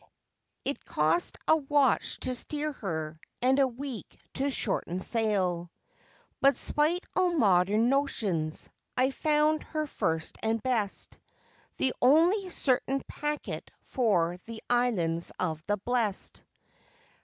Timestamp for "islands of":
14.71-15.63